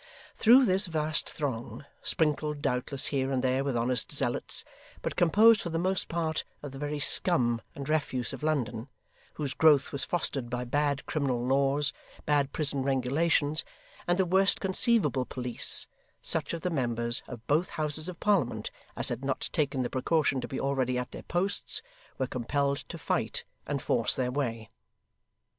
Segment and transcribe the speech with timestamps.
[0.33, 4.65] Through this vast throng, sprinkled doubtless here and there with honest zealots,
[5.03, 8.87] but composed for the most part of the very scum and refuse of London,
[9.35, 11.93] whose growth was fostered by bad criminal laws,
[12.25, 13.63] bad prison regulations,
[14.07, 15.85] and the worst conceivable police,
[16.19, 20.41] such of the members of both Houses of Parliament as had not taken the precaution
[20.41, 21.83] to be already at their posts,
[22.17, 24.71] were compelled to fight and force their way.